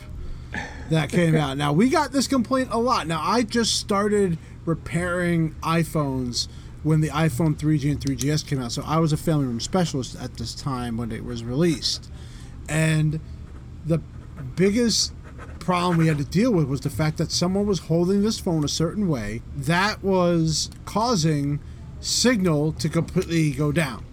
[0.92, 1.58] that came out.
[1.58, 3.08] Now, we got this complaint a lot.
[3.08, 6.50] Now, I just started repairing iPhones
[6.84, 8.72] when the iPhone 3G and 3GS came out.
[8.72, 12.10] So I was a family room specialist at this time when it was released.
[12.70, 13.20] And
[13.86, 14.02] the
[14.56, 15.14] biggest
[15.60, 18.64] problem we had to deal with was the fact that someone was holding this phone
[18.64, 21.60] a certain way that was causing
[22.00, 24.06] signal to completely go down.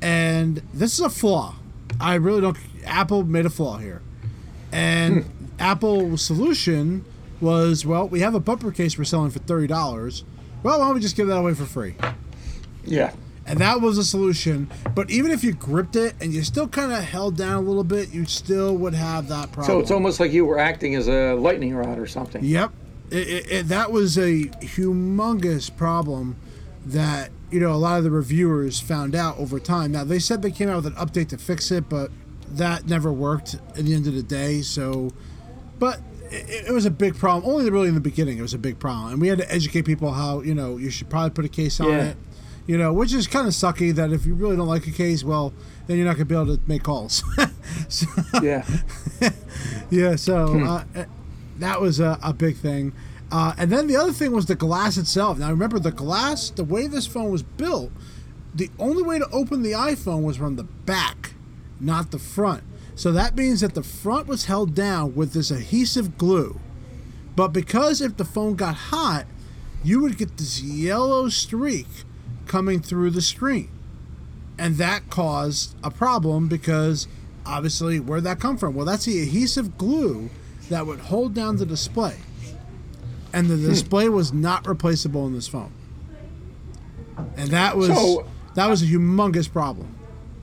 [0.00, 1.56] And this is a flaw.
[2.00, 2.56] I really don't.
[2.84, 4.02] Apple made a flaw here.
[4.70, 5.44] And hmm.
[5.58, 7.04] Apple's solution
[7.40, 10.24] was well, we have a bumper case we're selling for $30.
[10.64, 11.94] Well, why don't we just give that away for free?
[12.84, 13.12] Yeah.
[13.46, 14.70] And that was a solution.
[14.94, 17.84] But even if you gripped it and you still kind of held down a little
[17.84, 19.66] bit, you still would have that problem.
[19.66, 22.42] So it's almost like you were acting as a lightning rod or something.
[22.42, 22.72] Yep.
[23.10, 26.36] It, it, it, that was a humongous problem
[26.86, 29.92] that, you know, a lot of the reviewers found out over time.
[29.92, 32.10] Now, they said they came out with an update to fix it, but
[32.48, 34.62] that never worked at the end of the day.
[34.62, 35.10] So,
[35.78, 36.00] but
[36.34, 37.50] it, it was a big problem.
[37.50, 39.12] Only really in the beginning, it was a big problem.
[39.12, 41.80] And we had to educate people how, you know, you should probably put a case
[41.80, 42.04] on Yeah.
[42.10, 42.16] it.
[42.66, 45.22] You know, which is kind of sucky that if you really don't like a case,
[45.22, 45.52] well,
[45.86, 47.22] then you're not going to be able to make calls.
[47.88, 48.06] so,
[48.42, 48.64] Yeah.
[49.90, 51.04] yeah, so uh, uh,
[51.58, 52.92] that was a, a big thing.
[53.30, 55.38] Uh, and then the other thing was the glass itself.
[55.38, 57.90] Now, remember, the glass, the way this phone was built,
[58.54, 61.34] the only way to open the iPhone was from the back,
[61.80, 62.62] not the front.
[62.96, 66.60] So that means that the front was held down with this adhesive glue.
[67.36, 69.26] But because if the phone got hot,
[69.82, 71.88] you would get this yellow streak
[72.46, 73.68] coming through the screen.
[74.58, 77.08] And that caused a problem because
[77.44, 78.74] obviously where'd that come from?
[78.74, 80.30] Well, that's the adhesive glue
[80.68, 82.16] that would hold down the display.
[83.32, 83.68] And the hmm.
[83.68, 85.72] display was not replaceable in this phone.
[87.36, 89.88] And that was So- that was a uh, humongous problem.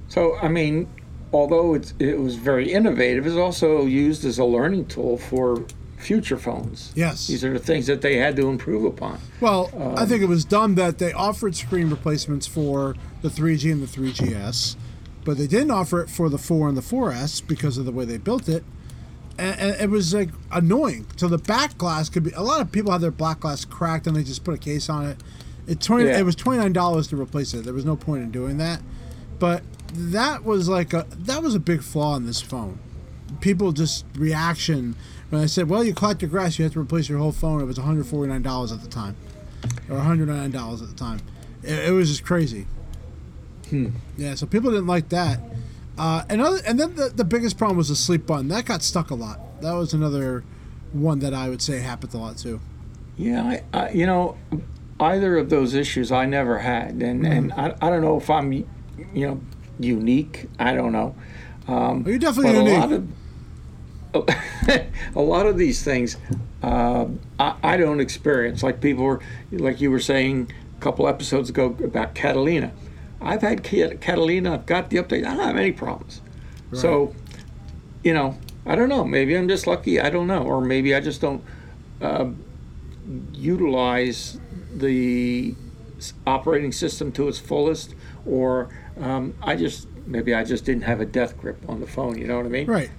[0.10, 0.90] So I mean,
[1.34, 5.66] although it's, it was very innovative, it's also used as a learning tool for
[5.98, 6.92] future phones.
[6.96, 7.28] Yes.
[7.28, 9.20] These are the things that they had to improve upon.
[9.40, 13.72] Well, I um, think it was dumb that they offered screen replacements for the 3G
[13.72, 14.76] and the 3GS,
[15.24, 18.06] but they didn't offer it for the 4 and the 4S because of the way
[18.06, 18.64] they built it.
[19.38, 21.06] And, and it was like annoying.
[21.16, 22.32] So the back glass could be.
[22.32, 24.90] A lot of people have their black glass cracked and they just put a case
[24.90, 25.18] on it.
[25.68, 26.10] It twenty.
[26.10, 26.20] Yeah.
[26.20, 27.64] It was twenty nine dollars to replace it.
[27.64, 28.82] There was no point in doing that.
[29.40, 29.64] But
[29.94, 32.80] that was like a that was a big flaw in this phone.
[33.40, 34.96] People just reaction
[35.30, 37.62] when I said, "Well, you cracked your grass, you have to replace your whole phone."
[37.62, 39.16] It was one hundred forty nine dollars at the time,
[39.90, 41.20] or one hundred nine dollars at the time.
[41.64, 42.68] It, it was just crazy.
[44.18, 45.40] Yeah, so people didn't like that.
[45.98, 48.50] Uh, and other, and then the, the biggest problem was the sleep button.
[48.50, 49.40] That got stuck a lot.
[49.62, 50.44] That was another
[50.92, 52.60] one that I would say happened a lot too.
[53.18, 54.38] Yeah, I, I, you know,
[55.00, 58.52] either of those issues I never had, and and I, I don't know if I'm,
[58.52, 58.66] you
[59.16, 59.42] know,
[59.80, 60.48] unique.
[60.60, 61.16] I don't know.
[61.68, 62.78] Um, Well, you're definitely unique.
[62.78, 63.08] a lot of
[65.16, 66.18] a lot of these things
[66.64, 67.06] uh,
[67.40, 68.62] I, I don't experience.
[68.64, 72.72] Like people were, like you were saying a couple episodes ago about Catalina.
[73.22, 74.54] I've had Catalina.
[74.54, 75.26] I've got the update.
[75.26, 76.22] I don't have any problems.
[76.74, 77.14] So,
[78.04, 79.04] you know, I don't know.
[79.04, 80.00] Maybe I'm just lucky.
[80.00, 81.44] I don't know, or maybe I just don't
[82.02, 82.30] uh,
[83.34, 84.40] utilize
[84.74, 85.56] the
[86.26, 87.94] operating system to its fullest,
[88.26, 92.18] or um, I just maybe I just didn't have a death grip on the phone.
[92.18, 92.68] You know what I mean?
[92.68, 92.90] Right.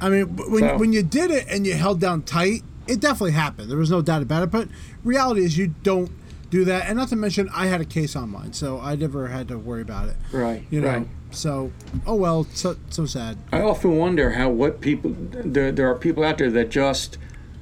[0.00, 3.32] I mean, when So- when you did it and you held down tight, it definitely
[3.32, 3.70] happened.
[3.70, 4.50] There was no doubt about it.
[4.50, 4.68] But
[5.04, 6.10] reality is, you don't
[6.50, 6.88] do that.
[6.88, 9.58] And not to mention, I had a case on mine, so I never had to
[9.58, 10.16] worry about it.
[10.32, 10.64] Right.
[10.70, 10.88] You know.
[10.88, 11.08] Right.
[11.30, 11.72] So,
[12.06, 12.46] oh well.
[12.52, 13.38] So so sad.
[13.52, 17.16] I often wonder how what people there there are people out there that just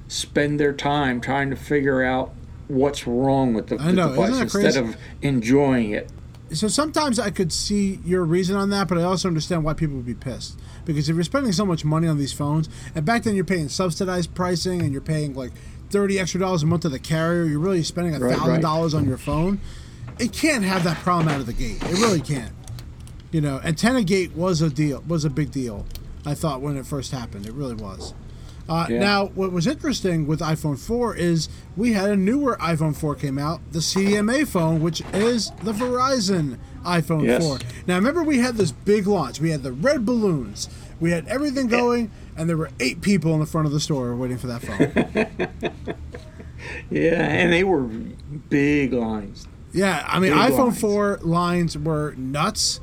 [0.09, 2.33] spend their time trying to figure out
[2.67, 6.11] what's wrong with the, know, device instead of enjoying it.
[6.53, 9.97] So sometimes I could see your reason on that, but I also understand why people
[9.97, 10.59] would be pissed.
[10.85, 13.69] Because if you're spending so much money on these phones, and back then you're paying
[13.69, 15.53] subsidized pricing and you're paying like
[15.91, 19.07] thirty extra dollars a month to the carrier, you're really spending a thousand dollars on
[19.07, 19.61] your phone.
[20.19, 21.83] It can't have that problem out of the gate.
[21.83, 22.53] It really can't.
[23.31, 25.87] You know, Antenna Gate was a deal, was a big deal.
[26.27, 28.13] I thought when it first happened, it really was.
[28.71, 29.01] Uh, Yeah.
[29.01, 33.37] Now, what was interesting with iPhone 4 is we had a newer iPhone 4 came
[33.37, 37.45] out, the CDMA phone, which is the Verizon iPhone Yes.
[37.45, 37.59] 4.
[37.89, 39.41] Now, remember we had this big launch.
[39.41, 40.69] We had the red balloons.
[41.01, 44.15] We had everything going, and there were eight people in the front of the store
[44.15, 45.75] waiting for that phone.
[46.91, 49.47] Yeah, and they were big lines.
[49.73, 50.81] Yeah, I mean, Big iPhone lines.
[50.81, 52.81] 4 lines were nuts,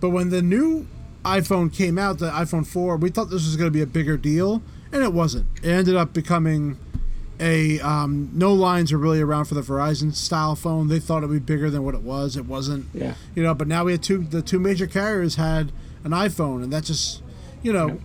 [0.00, 0.86] but when the new
[1.24, 4.16] iPhone came out, the iPhone 4, we thought this was going to be a bigger
[4.16, 5.46] deal, and it wasn't.
[5.62, 6.76] It ended up becoming
[7.38, 10.88] a um, no lines were really around for the Verizon style phone.
[10.88, 12.36] They thought it would be bigger than what it was.
[12.36, 12.86] It wasn't.
[12.92, 13.14] Yeah.
[13.34, 14.18] You know, but now we had two.
[14.18, 15.72] The two major carriers had
[16.04, 17.22] an iPhone, and that just,
[17.62, 17.98] you know,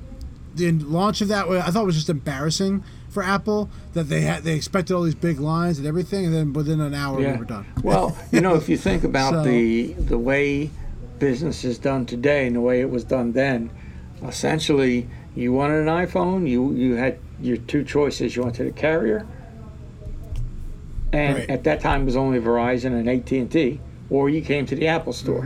[0.55, 1.47] the launch of that.
[1.49, 5.39] I thought was just embarrassing for Apple that they had they expected all these big
[5.39, 7.65] lines and everything, and then within an hour we were done.
[7.83, 10.69] Well, you know, if you think about So- the the way
[11.19, 13.69] business is done today and the way it was done then,
[14.23, 18.35] essentially, you wanted an iPhone, you you had your two choices.
[18.35, 19.25] You went to the carrier,
[21.13, 21.49] and Right.
[21.49, 24.75] at that time it was only Verizon and AT and T, or you came to
[24.75, 25.43] the Apple Store.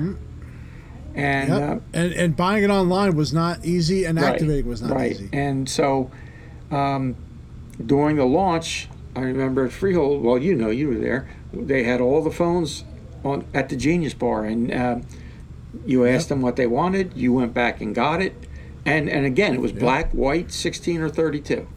[1.15, 1.51] And Mm-hmm.
[1.71, 1.77] Yep.
[1.77, 5.11] uh, and and buying it online was not easy, and activating was not right.
[5.11, 5.29] easy.
[5.33, 6.11] And so,
[6.71, 7.15] um,
[7.83, 10.23] during the launch, I remember at Freehold.
[10.23, 11.27] Well, you know, you were there.
[11.51, 12.83] They had all the phones
[13.23, 15.01] on at the Genius Bar, and um,
[15.85, 17.13] you asked them what they wanted.
[17.17, 18.35] You went back and got it,
[18.91, 21.67] and and again, it was black, white, sixteen or thirty-two.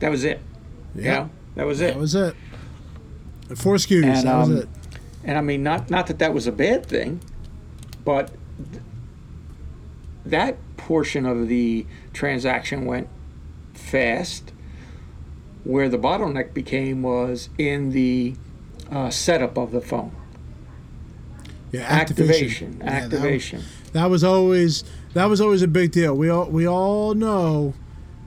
[0.00, 0.40] That was it.
[0.94, 1.02] Yeah.
[1.02, 1.94] Yeah, that was it.
[1.94, 2.34] That was it.
[3.54, 4.04] Four SKUs.
[4.04, 4.68] And, that was um, it.
[5.24, 7.20] And I mean, not not that that was a bad thing,
[8.04, 8.28] but
[8.72, 8.82] th-
[10.24, 13.08] that portion of the transaction went
[13.74, 14.52] fast.
[15.64, 18.36] Where the bottleneck became was in the
[18.90, 20.14] uh, setup of the phone.
[21.72, 23.62] Yeah, Activation, Yeah, that- activation.
[23.92, 24.84] That, was always
[25.16, 26.14] that was always a big deal.
[26.14, 27.74] We all we all know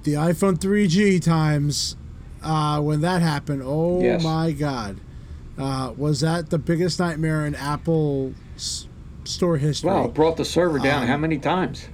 [0.03, 1.95] the iPhone 3G times
[2.43, 3.61] uh, when that happened.
[3.63, 4.23] Oh Yes.
[4.23, 4.97] my God,
[5.57, 8.87] uh, was that the biggest nightmare in Apple s-
[9.23, 9.89] store history?
[9.89, 11.87] Well, it brought the server down Um, how many times?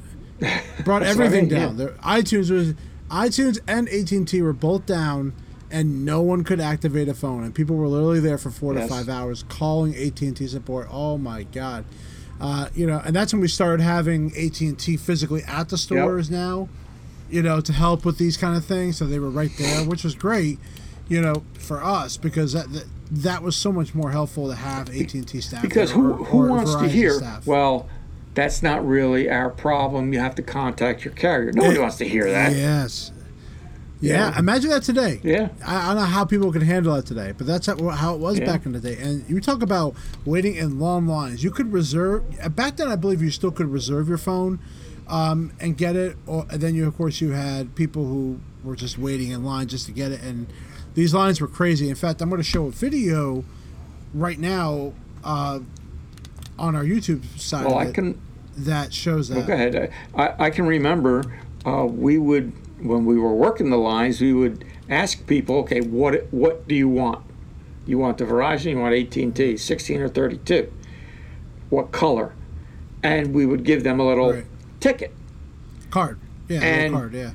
[0.84, 1.78] brought what I everything mean, down.
[1.78, 1.86] yeah.
[1.86, 2.74] The iTunes was
[3.10, 5.32] iTunes and AT and T were both down,
[5.70, 7.42] and no one could activate a phone.
[7.44, 8.88] And people were literally there for four Yes.
[8.88, 10.86] to five hours calling AT and T support.
[10.90, 11.84] Oh my god,
[12.40, 15.78] uh, you know, and that's when we started having AT and T physically at the
[15.78, 16.68] stores now,
[17.30, 18.96] you know, to help with these kind of things.
[18.98, 20.58] So they were right there, which was great,
[21.08, 22.72] you know, for us because that.
[22.72, 25.62] that that was so much more helpful to have AT and T staff.
[25.62, 27.12] Because who, or- who or wants to hear?
[27.12, 27.46] staff.
[27.46, 27.88] Well,
[28.34, 30.12] that's not really our problem.
[30.12, 31.50] You have to contact your carrier.
[31.54, 32.52] Nobody wants to hear that.
[32.52, 33.10] Yes.
[34.00, 35.20] Yeah, imagine that today.
[35.24, 35.48] Yeah.
[35.66, 38.20] I, I don't know how people can handle that today, but that's how, how it
[38.20, 38.46] was Yeah.
[38.46, 38.96] back in the day.
[38.96, 41.42] And you talk about waiting in long lines.
[41.42, 42.22] You could reserve
[42.54, 42.88] back then.
[42.88, 44.60] I believe you still could reserve your phone
[45.08, 46.16] um, and get it.
[46.26, 49.66] Or and then you, of course, you had people who were just waiting in line
[49.66, 50.46] just to get it, and
[50.94, 51.88] these lines were crazy.
[51.88, 53.44] In fact, I'm going to show a video
[54.14, 54.92] right now
[55.24, 55.58] uh,
[56.58, 58.20] on our YouTube side Well, I it can.
[58.58, 59.38] that shows that.
[59.38, 59.92] Well, go ahead.
[60.14, 64.64] I, I can remember uh, we would when we were working the lines, we would
[64.88, 67.24] ask people, okay, what what do you want?
[67.86, 68.70] You want the Verizon?
[68.72, 70.72] You want AT and T, sixteen or thirty-two?
[71.70, 72.34] What color?
[73.02, 74.44] And we would give them a little Right.
[74.80, 75.12] ticket.
[75.90, 76.18] Card.
[76.48, 77.14] Yeah, And- card.
[77.14, 77.30] Yeah.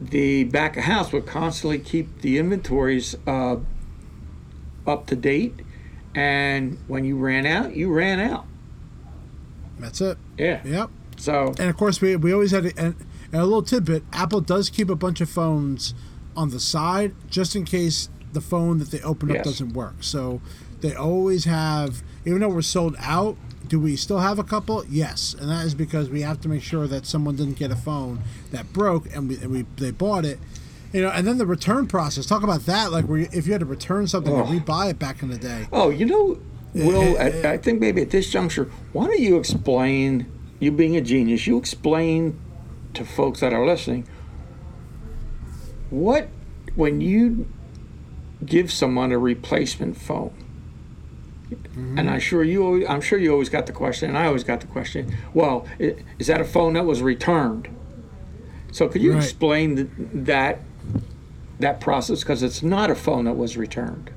[0.00, 3.56] The back of house would constantly keep the inventories uh,
[4.86, 5.60] up to date,
[6.14, 8.46] and when you ran out, you ran out.
[9.78, 10.16] That's it.
[10.38, 10.60] Yeah.
[10.64, 10.90] Yep.
[11.18, 12.94] So And of course, we, we always had a, and,
[13.32, 14.02] and a little tidbit.
[14.12, 15.94] Apple does keep a bunch of phones
[16.36, 19.44] on the side just in case the phone that they open up Yes.
[19.44, 19.96] doesn't work.
[20.00, 20.40] So
[20.80, 23.36] they always have, even though we're sold out,
[23.68, 24.84] do we still have a couple?
[24.88, 27.76] Yes, and that is because we have to make sure that someone didn't get a
[27.76, 28.20] phone
[28.52, 30.38] that broke and we, and we they bought it.
[30.92, 32.26] You know, and then the return process.
[32.26, 32.90] Talk about that.
[32.90, 34.50] Like, where you, if you had to return something and Oh.
[34.50, 35.68] rebuy it back in the day.
[35.72, 36.38] Oh, you know,
[36.74, 40.26] Will, I, I think maybe at this juncture, why don't you explain,
[40.58, 42.38] you being a genius, you explain
[42.94, 44.06] to folks that are listening,
[45.90, 46.28] what,
[46.74, 47.48] when you
[48.44, 50.32] give someone a replacement phone,
[51.50, 51.98] mm-hmm.
[51.98, 54.44] and I'm sure you, always, I'm sure you always got the question, and I always
[54.44, 55.16] got the question.
[55.34, 57.68] Well, is that a phone that was returned?
[58.72, 59.22] So could you Right.
[59.22, 60.60] explain th- that
[61.58, 62.20] that process?
[62.20, 64.10] Because it's not a phone that was returned.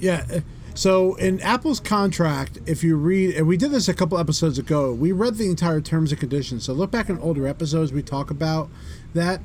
[0.00, 0.24] Yeah.
[0.32, 0.40] Uh,
[0.76, 4.92] So in Apple's contract, if you read, and we did this a couple episodes ago,
[4.92, 6.64] we read the entire terms and conditions.
[6.64, 8.68] So look back in older episodes, we talk about
[9.14, 9.40] that.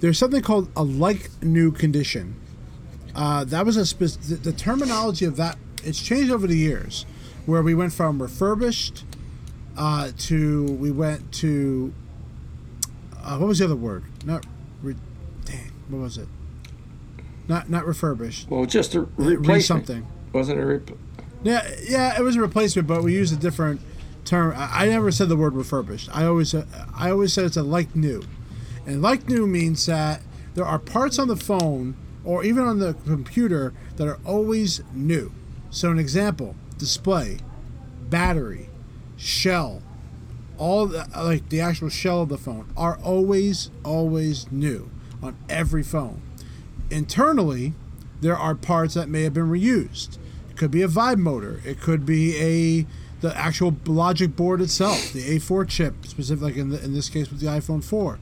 [0.00, 2.34] There's something called a like new condition.
[3.14, 5.56] Uh, that was a spec- the, the terminology of that.
[5.84, 7.06] It's changed over the years,
[7.46, 9.04] where we went from refurbished
[9.78, 11.94] uh, to we went to
[13.22, 14.02] uh, what was the other word?
[14.24, 14.44] Not
[14.82, 14.96] re,
[15.44, 16.26] dang, what was it?
[17.46, 18.50] Not not refurbished.
[18.50, 19.86] Well, just a Re replacement.
[19.86, 20.06] something.
[20.34, 20.58] Wasn't?
[20.60, 20.90] A rep-
[21.44, 23.80] Yeah, yeah, it was a replacement, but we used a different
[24.24, 24.52] term.
[24.56, 26.10] I, I never said the word refurbished.
[26.12, 28.24] I always, I always said it's a like new,
[28.84, 30.22] and like new means that
[30.54, 35.32] there are parts on the phone or even on the computer that are always new.
[35.70, 37.38] So, an example display,
[38.10, 38.68] battery,
[39.16, 39.82] shell,
[40.58, 44.90] all the, like the actual shell of the phone are always, always new
[45.22, 46.20] on every phone.
[46.90, 47.74] Internally,
[48.20, 50.18] there are parts that may have been reused.
[50.54, 52.86] It could be a vibe motor, it could be a
[53.20, 57.30] the actual logic board itself, the A4 chip, specifically like in, the, in this case
[57.30, 58.18] with the iPhone 4.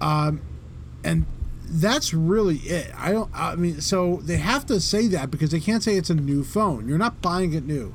[0.00, 0.42] Um,
[1.02, 1.24] and
[1.64, 2.92] that's really it.
[2.96, 3.30] I don't.
[3.34, 6.44] I mean, so they have to say that because they can't say it's a new
[6.44, 6.88] phone.
[6.88, 7.94] You're not buying it new.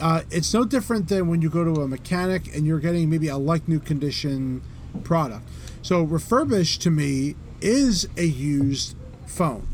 [0.00, 3.28] Uh, it's no different than when you go to a mechanic and you're getting maybe
[3.28, 4.62] a like new condition
[5.02, 5.46] product.
[5.82, 8.94] So refurbished to me is a used
[9.26, 9.66] phone.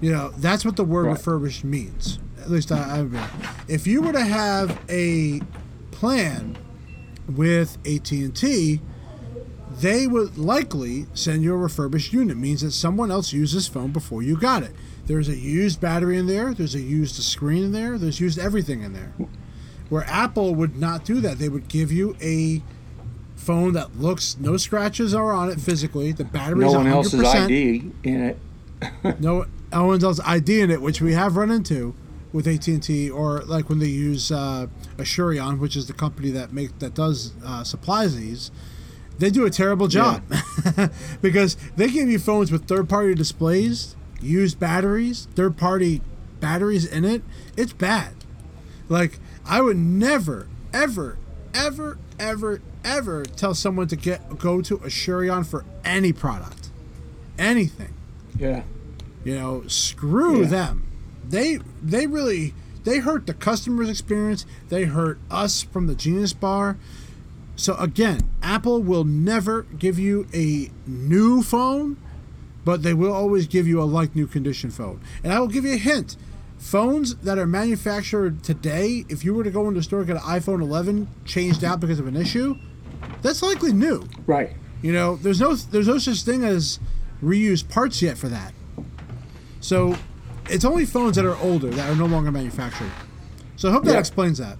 [0.00, 1.12] You know, that's what the word Right.
[1.12, 2.18] refurbished means.
[2.40, 3.22] At least I, I've been.
[3.68, 5.40] If you were to have a
[5.90, 6.56] plan
[7.28, 8.80] with AT&T,
[9.80, 12.36] they would likely send you a refurbished unit.
[12.36, 14.72] Means that someone else used this phone before you got it.
[15.06, 16.54] There's a used battery in there.
[16.54, 17.98] There's a used screen in there.
[17.98, 19.12] There's used everything in there.
[19.88, 21.38] Where Apple would not do that.
[21.38, 22.62] They would give you a
[23.36, 26.12] phone that looks no scratches are on it physically.
[26.12, 26.90] The battery No one 100%.
[26.92, 28.38] else's ID in it.
[29.20, 31.94] no one ID in it, which we have run into
[32.32, 36.30] with AT and T, or like when they use uh, Asurion, which is the company
[36.30, 38.50] that make that does uh, supplies these.
[39.18, 40.22] They do a terrible job
[41.20, 46.00] because they give you phones with third-party displays, used batteries, third-party
[46.40, 47.22] batteries in it.
[47.54, 48.14] It's bad.
[48.88, 51.18] Like I would never, ever,
[51.52, 56.70] ever, ever, ever tell someone to get go to Asurion for any product,
[57.38, 57.92] anything.
[58.38, 58.62] Yeah.
[59.24, 60.48] You know, screw Yeah.
[60.48, 60.82] them.
[61.28, 62.54] They they really
[62.84, 64.46] they hurt the customer's experience.
[64.68, 66.76] They hurt us from the Genius Bar.
[67.56, 71.98] So again, Apple will never give you a new phone,
[72.64, 75.00] but they will always give you a like new condition phone.
[75.22, 76.16] And I will give you a hint.
[76.58, 80.16] Phones that are manufactured today, if you were to go into a store and get
[80.16, 82.56] an iPhone 11 changed out because of an issue,
[83.22, 84.06] that's likely new.
[84.26, 84.52] Right.
[84.82, 86.78] You know, there's no there's no such thing as
[87.22, 88.52] reused parts yet for that.
[89.60, 89.96] So
[90.48, 92.90] it's only phones that are older that are no longer manufactured.
[93.56, 93.98] So I hope that Yeah.
[93.98, 94.56] explains that.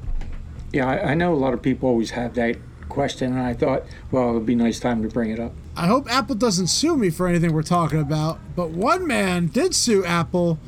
[0.72, 2.56] Yeah, I, I know a lot of people always have that
[2.88, 5.52] question, and I thought, well, it'd be a nice time to bring it up.
[5.76, 9.74] I hope Apple doesn't sue me for anything we're talking about, but one man did
[9.74, 10.58] sue Apple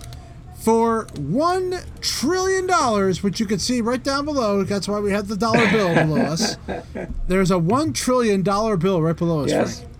[0.58, 4.62] for one trillion dollars, which you can see right down below.
[4.62, 6.56] That's why we have the dollar bill below us.
[7.28, 9.50] There's a one trillion dollar bill right below us.
[9.50, 9.78] Yes.
[9.80, 9.91] Frank.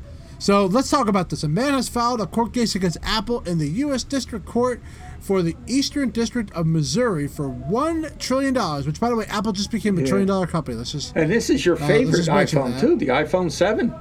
[0.43, 1.45] So let's talk about this.
[1.45, 4.03] A man has filed a court case against Apple in the U.S.
[4.03, 4.83] District Court
[5.21, 8.85] for the Eastern District of Missouri for one trillion dollars.
[8.85, 10.07] Which, by the way, Apple just became a Yeah.
[10.09, 10.77] trillion dollar company.
[10.77, 12.81] Let's just And this is your uh, let's favorite iPhone, that.
[12.81, 13.95] too, the iPhone 7.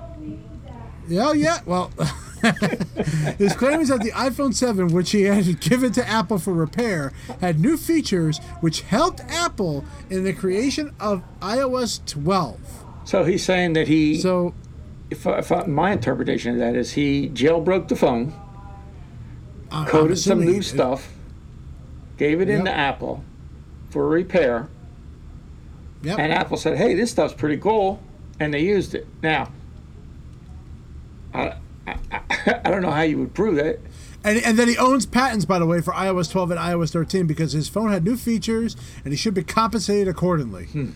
[1.07, 1.59] Yeah, yeah.
[1.67, 1.91] Well,
[3.37, 7.13] his claim is that the iPhone 7, which he had given to Apple for repair,
[7.39, 12.59] had new features which helped Apple in the creation of iOS 12.
[13.03, 14.55] So he's saying that he, So,
[15.11, 18.33] if, I- if I, my interpretation of that is he jailbroke the phone,
[19.71, 20.63] I- I'm coded some new did.
[20.65, 21.09] stuff,
[22.17, 22.77] gave it into Yep.
[22.77, 23.23] Apple
[23.91, 24.67] for repair,
[26.03, 26.17] Yep.
[26.17, 28.01] and Apple said, hey, this stuff's pretty cool,
[28.39, 29.05] and they used it.
[29.21, 29.51] Now,
[31.33, 32.21] I, I, I,
[32.65, 33.79] I don't know how you would prove that.
[34.23, 37.25] And, and then he owns patents, by the way, for iOS 12 and iOS 13
[37.25, 40.65] because his phone had new features and he should be compensated accordingly.
[40.65, 40.89] Hmm.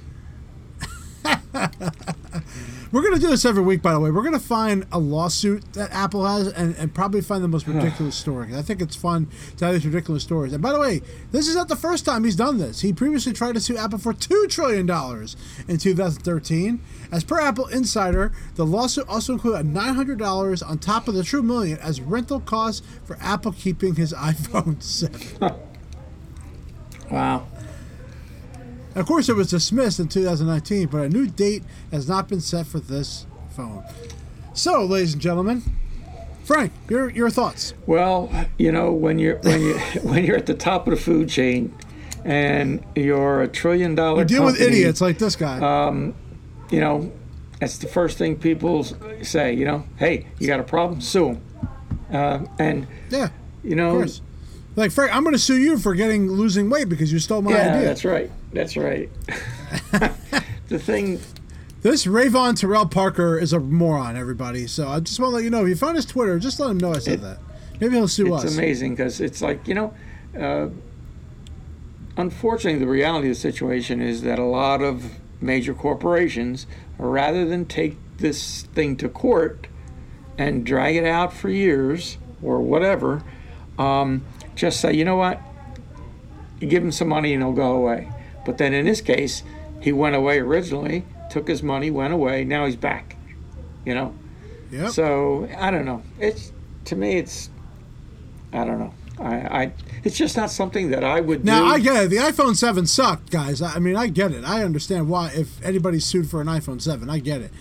[2.96, 4.10] We're going to do this every week, by the way.
[4.10, 7.68] We're going to find a lawsuit that Apple has and, and probably find the most
[7.68, 8.56] ridiculous story.
[8.56, 9.28] I think it's fun
[9.58, 10.54] to have these ridiculous stories.
[10.54, 11.02] And by the way,
[11.34, 12.80] this is not the first time he's done this.
[12.80, 14.90] He previously tried to sue Apple for $2 trillion
[15.68, 16.82] in 2013.
[17.12, 21.78] As per Apple Insider, the lawsuit also included $900 on top of the true million
[21.80, 25.54] as rental costs for Apple keeping his iPhone 7.
[27.12, 27.46] Wow.
[28.96, 32.66] Of course, it was dismissed in 2019, but a new date has not been set
[32.66, 33.84] for this phone.
[34.54, 35.64] So, ladies and gentlemen,
[36.46, 37.74] Frank, your your thoughts?
[37.86, 41.28] Well, you know, when you're when you when you're at the top of the food
[41.28, 41.74] chain,
[42.24, 45.58] and you're a trillion dollar You deal with idiots like this guy.
[46.72, 47.12] You know,
[47.60, 48.86] that's the first thing people
[49.24, 49.54] say.
[49.54, 51.02] You know, hey, you got a problem?
[51.02, 51.42] Sue 'em.
[52.12, 53.30] Uh, and yeah,
[53.64, 54.22] you of know, course.
[54.76, 57.52] Like Frank, I'm going to sue you for getting losing weight because you stole my
[57.52, 57.86] yeah, idea.
[57.88, 58.32] that's right.
[58.52, 59.10] That's right.
[60.68, 61.20] the thing,
[61.82, 64.68] This Rayvon Terrell Parker is a moron, everybody.
[64.68, 66.72] So I just want to let you know if you find his Twitter, just let
[66.72, 67.40] him know I said that.
[67.80, 68.44] Maybe he'll sue it's us.
[68.46, 69.94] It's amazing because it's like you know.
[70.38, 70.70] Uh,
[72.18, 76.68] unfortunately, the reality of the situation is that a lot of major corporations,
[76.98, 79.68] rather than take this thing to court
[80.38, 83.24] and drag it out for years or whatever,
[83.78, 84.26] um,
[84.56, 85.40] just say, you know what,
[86.60, 88.10] you give him some money and he'll go away.
[88.46, 89.44] But then in this case,
[89.82, 92.44] he went away originally, took his money, went away.
[92.44, 93.18] Now he's back.
[93.86, 94.16] You know.
[94.72, 94.92] Yep.
[94.92, 96.02] So I don't know.
[96.20, 96.52] It's
[96.86, 97.50] to me, it's
[98.54, 98.94] I don't know.
[99.20, 99.72] I, I
[100.04, 101.66] it's just not something that I would Now do.
[101.66, 102.10] I get it.
[102.10, 103.62] The iPhone Seven sucked, guys.
[103.62, 104.44] I mean, I get it.
[104.44, 105.32] I understand why.
[105.34, 107.52] If anybody's sued for an iPhone Seven, I get it.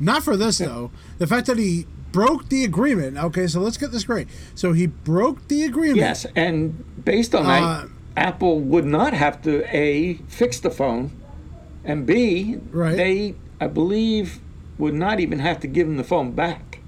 [0.00, 0.90] Not for this though.
[1.18, 3.16] The fact that he broke the agreement.
[3.16, 4.28] Okay, so let's get this straight.
[4.54, 5.96] So he broke the agreement.
[5.98, 7.48] Yes, and based on Uh,
[7.82, 11.10] that, Apple would not have to a fix the phone,
[11.84, 12.96] and b Right.
[12.96, 14.40] they I believe
[14.78, 16.80] would not even have to give him the phone back.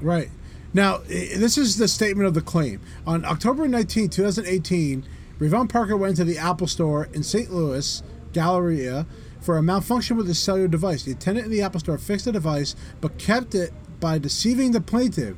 [0.00, 0.30] Right.
[0.72, 2.80] Now, this is the statement of the claim.
[3.06, 5.04] On October 19, 2018,
[5.40, 7.52] Revon Parker went to the Apple Store in St.
[7.52, 8.02] Louis,
[8.32, 9.06] Galleria,
[9.40, 11.02] for a malfunction with the cellular device.
[11.04, 14.80] The attendant in the Apple Store fixed the device, but kept it by deceiving the
[14.80, 15.36] plaintiff,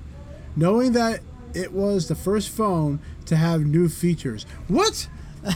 [0.57, 1.21] knowing that
[1.55, 4.47] it was the first phone to have new features.
[4.69, 5.09] What?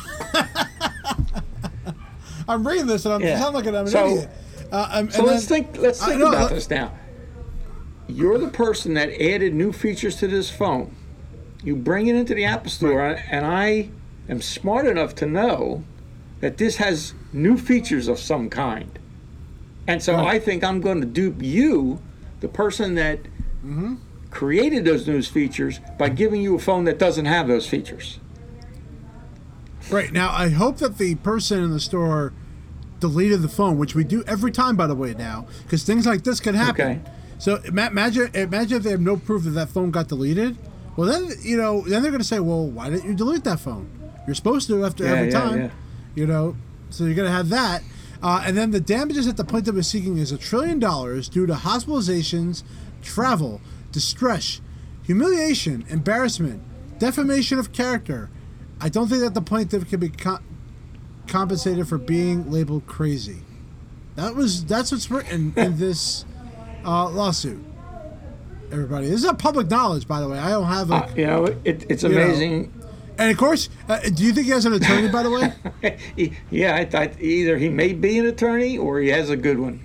[2.48, 3.40] I'm reading this and I'm Yeah.
[3.40, 4.28] sound like I'm an So- idiot.
[4.70, 5.78] Uh, and- So let's then- think.
[5.82, 6.92] Let's think about let- this now.
[8.08, 10.92] You're the person that added new features to this phone.
[11.64, 13.88] You bring it into the Apple Store, and I
[14.28, 15.82] am smart enough to know
[16.40, 18.98] that this has new features of some kind.
[19.86, 20.36] And so Right.
[20.36, 22.00] I think I'm going to dupe you,
[22.40, 23.18] the person that
[23.64, 23.94] Mm-hmm.
[24.30, 28.18] created those new features, by giving you a phone that doesn't have those features.
[29.90, 32.32] Right now, I hope that the person in the store
[33.00, 36.22] deleted the phone, which we do every time, by the way, now, because things like
[36.24, 36.86] this can happen.
[36.86, 37.00] Okay.
[37.38, 40.56] So imagine, imagine if they have no proof that that phone got deleted.
[40.96, 43.60] Well, then you know, then they're going to say, "Well, why didn't you delete that
[43.60, 43.88] phone?
[44.26, 45.70] You're supposed to after Yeah, every yeah, time." yeah.
[46.14, 46.56] You know,
[46.90, 47.82] so you're going to have that.
[48.22, 51.46] Uh, and then the damages that the plaintiff is seeking is a trillion dollars due
[51.46, 52.62] to hospitalizations,
[53.02, 53.60] travel,
[53.92, 54.60] distress,
[55.04, 56.62] humiliation, embarrassment,
[56.98, 58.30] defamation of character.
[58.80, 60.38] I don't think that the plaintiff can be co-
[61.26, 63.38] compensated for being labeled crazy.
[64.16, 66.24] That was that's what's written in this
[66.84, 67.62] uh, lawsuit.
[68.72, 70.38] Everybody, this is a public knowledge, by the way.
[70.38, 72.72] I don't have a, Uh, you know, it, it's amazing.
[73.18, 75.08] And of course, uh, do you think he has an attorney?
[75.08, 75.98] By the way,
[76.50, 79.80] yeah, I thought either he may be an attorney or he has a good one.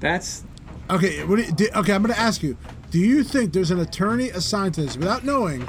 [0.00, 0.44] That's
[0.90, 1.24] okay.
[1.24, 2.56] What do you, do, okay, I'm going to ask you.
[2.90, 5.66] Do you think there's an attorney assigned to this without knowing?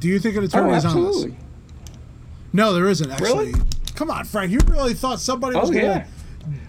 [0.00, 1.26] Do you think an oh, attorney is on this?
[2.52, 3.52] No, there isn't actually.
[3.52, 3.64] Really?
[3.94, 4.50] Come on, Frank.
[4.50, 6.06] You really thought somebody was Oh going yeah.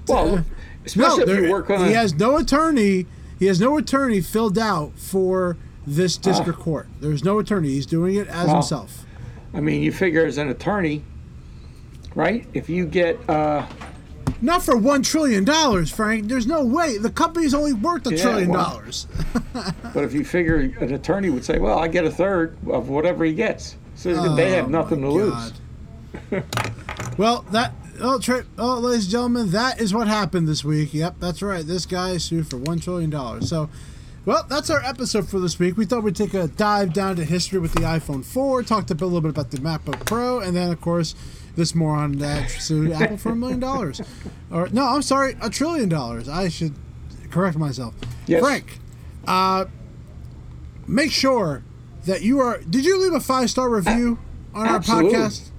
[0.05, 0.45] to Well,
[0.85, 3.07] especially no, if there- you work on he has no attorney.
[3.39, 6.87] He has no attorney filled out for this district court.
[7.01, 7.69] There's no attorney.
[7.69, 8.53] He's doing it as Wow.
[8.53, 9.05] himself.
[9.53, 11.03] I mean, you figure as an attorney,
[12.15, 12.47] right?
[12.53, 13.65] If you get uh,
[14.41, 16.27] Not for one trillion dollars, Frank.
[16.27, 16.97] There's no way.
[16.97, 19.07] The company's only worth a Yeah, trillion well- dollars.
[19.93, 23.23] but if you figure an attorney would say, well, I get a third of whatever
[23.25, 25.53] he gets, so they have Oh, nothing to my lose.
[27.17, 27.73] Well, that.
[28.01, 30.95] Oh, tra- oh, ladies and gentlemen, that is what happened this week.
[30.95, 31.63] Yep, that's right.
[31.65, 33.47] This guy sued for one trillion dollars.
[33.47, 33.69] So,
[34.25, 35.75] well, that's our episode for this week.
[35.75, 38.93] We thought we'd take a dive down to history with the iPhone 4, talked a
[38.93, 41.15] little bit about the MacBook Pro, and then, of course,
[41.55, 44.01] this moron that sued Apple for a million dollars.
[44.51, 46.29] Or no, I'm sorry, a trillion dollars.
[46.29, 46.73] I should
[47.31, 47.93] correct myself.
[48.25, 48.41] Yes.
[48.41, 48.79] Frank,
[49.27, 49.65] uh,
[50.87, 51.63] make sure
[52.05, 52.59] that you are.
[52.59, 54.19] Did you leave a five star review
[54.53, 55.13] on our absolutely.
[55.13, 55.49] podcast?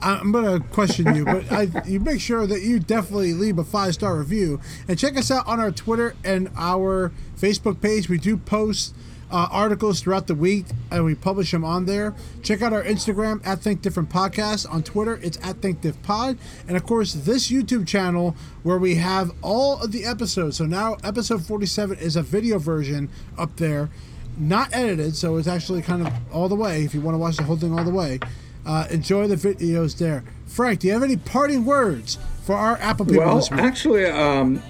[0.00, 3.94] I'm gonna question you, but I, you make sure that you definitely leave a five
[3.94, 8.08] star review and check us out on our Twitter and our Facebook page.
[8.08, 8.94] We do post
[9.30, 12.14] uh, articles throughout the week and we publish them on there.
[12.42, 14.72] Check out our Instagram at Think Different Podcast.
[14.72, 18.96] On Twitter, it's at Think Diff Pod, and of course this YouTube channel where we
[18.96, 20.56] have all of the episodes.
[20.56, 23.90] So now episode 47 is a video version up there,
[24.38, 26.84] not edited, so it's actually kind of all the way.
[26.84, 28.20] If you want to watch the whole thing all the way.
[28.68, 30.22] Uh, enjoy the videos there.
[30.44, 34.62] Frank, do you have any parting words for our Apple people Well, actually, um,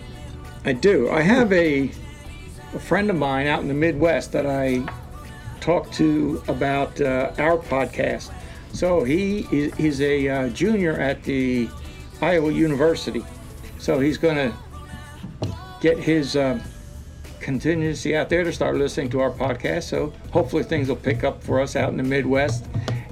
[0.64, 1.11] I do.
[1.11, 1.90] I have a,
[2.74, 4.88] a friend of mine out in the Midwest that I
[5.61, 8.32] talked to about uh, our podcast.
[8.72, 11.68] So he is he's a uh, junior at the
[12.22, 13.24] Iowa University.
[13.80, 16.61] So he's going to get his um,
[17.40, 19.84] contingency out there to start listening to our podcast.
[19.84, 22.64] So hopefully things will pick up for us out in the Midwest.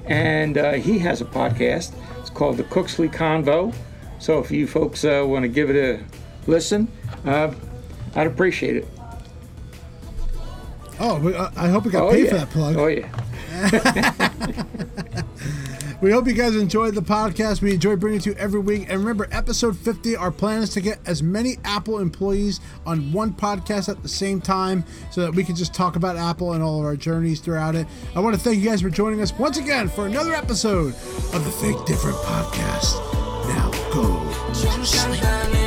[0.06, 1.92] And uh, he has a podcast.
[2.20, 3.74] It's called the Cooksley Convo.
[4.18, 6.04] So if you folks uh, want to give it a
[6.50, 6.88] listen,
[7.24, 7.52] uh,
[8.14, 8.88] I'd appreciate it.
[10.98, 12.30] Oh, I hope we got Oh paid yeah.
[12.30, 12.76] for that plug.
[12.76, 13.12] Oh yeah.
[16.02, 17.62] We hope you guys enjoyed the podcast.
[17.62, 18.86] We enjoy bringing it to you every week.
[18.88, 23.32] And remember, episode 50, our plan is to get as many Apple employees on one
[23.32, 26.80] podcast at the same time so that we can just talk about Apple and all
[26.80, 27.86] of our journeys throughout it.
[28.14, 30.88] I want to thank you guys for joining us once again for another episode
[31.32, 33.00] of the Think Different podcast.
[33.48, 35.65] Now go to sleep.